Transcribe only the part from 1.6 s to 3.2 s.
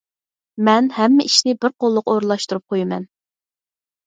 بىر قوللۇق ئورۇنلاشتۇرۇپ قويىمەن.